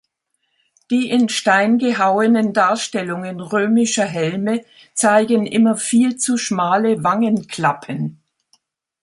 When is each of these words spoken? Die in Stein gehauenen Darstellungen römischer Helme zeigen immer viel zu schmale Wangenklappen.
Die 0.89 1.11
in 1.11 1.29
Stein 1.29 1.77
gehauenen 1.77 2.53
Darstellungen 2.53 3.39
römischer 3.39 4.05
Helme 4.07 4.65
zeigen 4.95 5.45
immer 5.45 5.77
viel 5.77 6.17
zu 6.17 6.37
schmale 6.37 7.03
Wangenklappen. 7.03 8.19